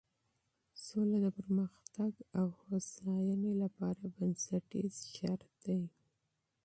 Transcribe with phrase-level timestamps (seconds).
[0.85, 5.81] سوله د پرمختګ او هوساینې لپاره بنسټیز شرط دی.